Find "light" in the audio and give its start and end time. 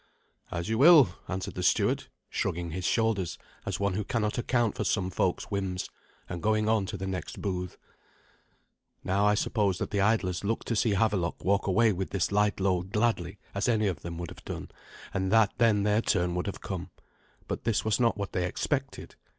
12.31-12.59